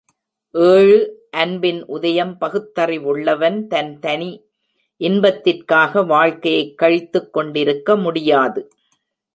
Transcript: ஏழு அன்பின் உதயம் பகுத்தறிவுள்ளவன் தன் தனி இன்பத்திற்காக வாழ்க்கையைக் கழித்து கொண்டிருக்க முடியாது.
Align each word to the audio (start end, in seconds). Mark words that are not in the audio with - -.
ஏழு 0.51 1.27
அன்பின் 1.31 1.85
உதயம் 1.85 2.37
பகுத்தறிவுள்ளவன் 2.41 3.67
தன் 3.67 3.99
தனி 3.99 4.31
இன்பத்திற்காக 4.97 6.03
வாழ்க்கையைக் 6.03 6.77
கழித்து 6.77 7.29
கொண்டிருக்க 7.29 7.95
முடியாது. 7.95 8.71